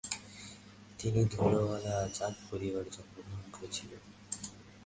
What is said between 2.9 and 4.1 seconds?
জন্মগ্রহণ করেছিলেন।